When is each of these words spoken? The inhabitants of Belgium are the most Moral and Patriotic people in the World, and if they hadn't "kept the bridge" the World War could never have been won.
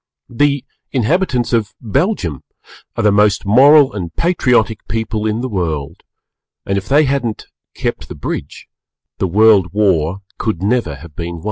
The 0.31 0.65
inhabitants 0.91 1.53
of 1.53 1.75
Belgium 1.79 2.41
are 2.95 3.03
the 3.03 3.11
most 3.11 3.45
Moral 3.45 3.93
and 3.93 4.11
Patriotic 4.15 4.79
people 4.87 5.27
in 5.27 5.41
the 5.41 5.47
World, 5.47 6.01
and 6.65 6.75
if 6.75 6.89
they 6.89 7.03
hadn't 7.05 7.45
"kept 7.75 8.09
the 8.09 8.15
bridge" 8.15 8.67
the 9.19 9.27
World 9.27 9.67
War 9.73 10.23
could 10.39 10.63
never 10.63 10.95
have 10.95 11.15
been 11.15 11.33
won. 11.33 11.39